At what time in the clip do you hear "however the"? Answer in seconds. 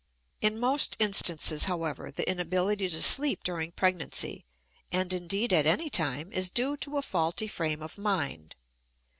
1.65-2.27